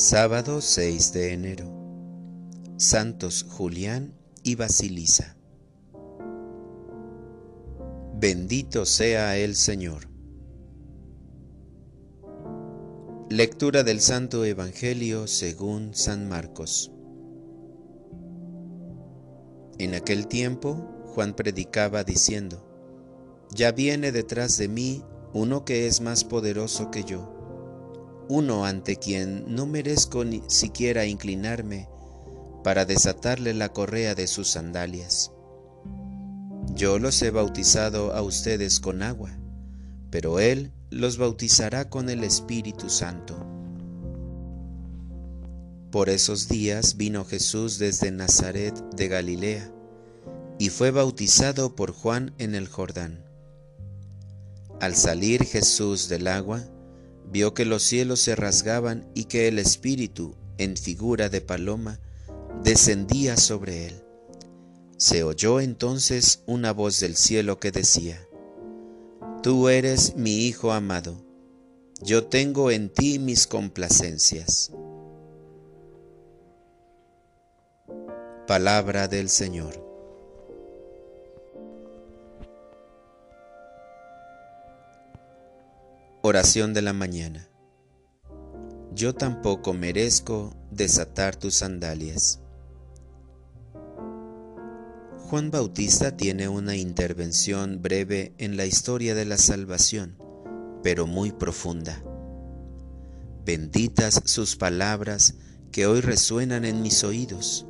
[0.00, 1.66] Sábado 6 de enero.
[2.76, 5.36] Santos Julián y Basilisa.
[8.14, 10.08] Bendito sea el Señor.
[13.28, 16.92] Lectura del Santo Evangelio según San Marcos.
[19.80, 20.76] En aquel tiempo
[21.06, 22.64] Juan predicaba diciendo,
[23.52, 25.02] Ya viene detrás de mí
[25.32, 27.37] uno que es más poderoso que yo
[28.28, 31.88] uno ante quien no merezco ni siquiera inclinarme
[32.62, 35.32] para desatarle la correa de sus sandalias.
[36.74, 39.30] Yo los he bautizado a ustedes con agua,
[40.10, 43.46] pero Él los bautizará con el Espíritu Santo.
[45.90, 49.72] Por esos días vino Jesús desde Nazaret de Galilea
[50.58, 53.24] y fue bautizado por Juan en el Jordán.
[54.80, 56.62] Al salir Jesús del agua,
[57.30, 62.00] vio que los cielos se rasgaban y que el Espíritu, en figura de paloma,
[62.62, 64.02] descendía sobre él.
[64.96, 68.20] Se oyó entonces una voz del cielo que decía,
[69.42, 71.22] Tú eres mi Hijo amado,
[72.00, 74.72] yo tengo en ti mis complacencias.
[78.46, 79.87] Palabra del Señor.
[86.30, 87.48] Oración de la mañana.
[88.94, 92.40] Yo tampoco merezco desatar tus sandalias.
[95.16, 100.18] Juan Bautista tiene una intervención breve en la historia de la salvación,
[100.82, 102.04] pero muy profunda.
[103.46, 105.32] Benditas sus palabras
[105.72, 107.64] que hoy resuenan en mis oídos.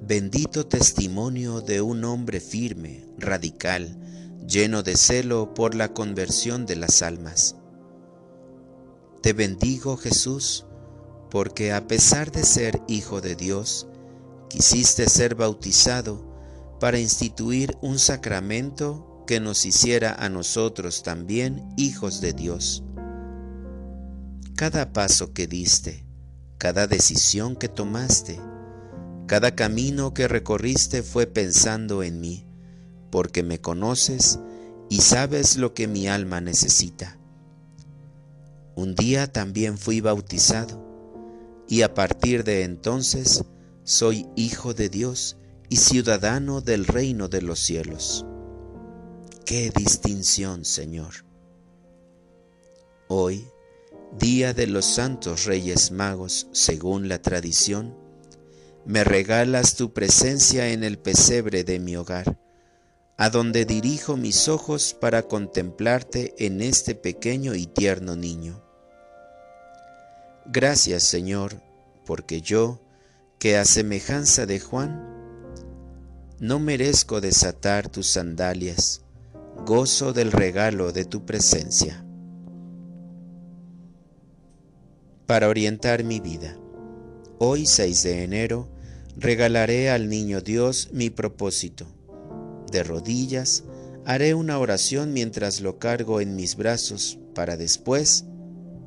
[0.00, 3.96] Bendito testimonio de un hombre firme, radical,
[4.46, 7.56] lleno de celo por la conversión de las almas.
[9.22, 10.66] Te bendigo Jesús,
[11.30, 13.86] porque a pesar de ser Hijo de Dios,
[14.48, 16.26] quisiste ser bautizado
[16.80, 22.82] para instituir un sacramento que nos hiciera a nosotros también hijos de Dios.
[24.56, 26.04] Cada paso que diste,
[26.58, 28.40] cada decisión que tomaste,
[29.26, 32.51] cada camino que recorriste fue pensando en mí
[33.12, 34.40] porque me conoces
[34.88, 37.18] y sabes lo que mi alma necesita.
[38.74, 40.82] Un día también fui bautizado
[41.68, 43.44] y a partir de entonces
[43.84, 45.36] soy hijo de Dios
[45.68, 48.24] y ciudadano del reino de los cielos.
[49.44, 51.26] ¡Qué distinción, Señor!
[53.08, 53.46] Hoy,
[54.18, 57.94] día de los santos reyes magos, según la tradición,
[58.86, 62.41] me regalas tu presencia en el pesebre de mi hogar
[63.22, 68.60] a donde dirijo mis ojos para contemplarte en este pequeño y tierno niño.
[70.46, 71.62] Gracias Señor,
[72.04, 72.80] porque yo,
[73.38, 75.08] que a semejanza de Juan,
[76.40, 79.02] no merezco desatar tus sandalias,
[79.64, 82.04] gozo del regalo de tu presencia.
[85.26, 86.58] Para orientar mi vida,
[87.38, 88.68] hoy 6 de enero,
[89.16, 91.86] regalaré al niño Dios mi propósito
[92.72, 93.62] de rodillas,
[94.04, 98.24] haré una oración mientras lo cargo en mis brazos para después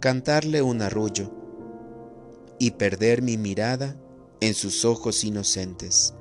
[0.00, 1.32] cantarle un arrullo
[2.58, 3.96] y perder mi mirada
[4.40, 6.14] en sus ojos inocentes.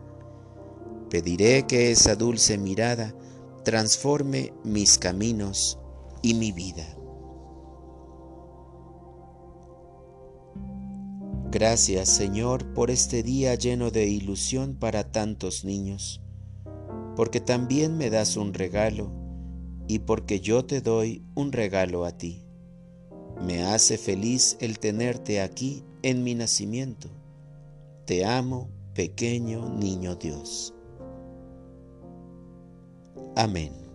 [1.09, 3.13] Pediré que esa dulce mirada
[3.63, 5.79] transforme mis caminos
[6.21, 6.85] y mi vida.
[11.49, 16.21] Gracias Señor por este día lleno de ilusión para tantos niños
[17.17, 19.09] porque también me das un regalo
[19.87, 22.45] y porque yo te doy un regalo a ti.
[23.41, 27.09] Me hace feliz el tenerte aquí en mi nacimiento.
[28.05, 30.75] Te amo, pequeño niño Dios.
[33.35, 33.86] Amén.